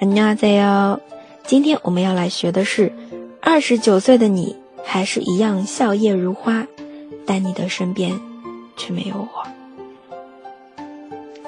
[0.00, 1.00] 안녕하세요。
[1.44, 2.92] 今天我们要来学的是，
[3.40, 6.66] 二十九岁的你还是一样笑靥如花，
[7.26, 8.20] 但你的身边
[8.76, 9.28] 却没有我。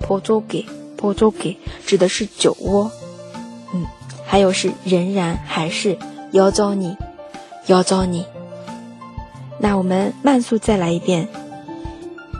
[0.00, 2.90] 보조개”，“보조개”指的是酒窝。
[3.72, 3.86] 嗯，
[4.26, 5.96] 还有是仍然还是
[6.32, 6.96] 여전 히，
[7.68, 8.24] 여전 히。
[9.58, 11.28] 那我们慢速再来一遍。